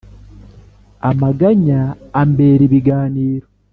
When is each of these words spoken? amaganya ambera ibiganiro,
amaganya 1.09 1.79
ambera 2.21 2.61
ibiganiro, 2.67 3.45